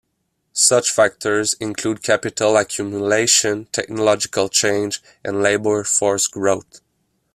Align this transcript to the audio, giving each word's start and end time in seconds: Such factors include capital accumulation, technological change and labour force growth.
Such 0.53 0.89
factors 0.91 1.53
include 1.59 2.01
capital 2.01 2.57
accumulation, 2.57 3.65
technological 3.65 4.49
change 4.49 4.99
and 5.23 5.43
labour 5.43 5.83
force 5.83 6.25
growth. 6.25 6.81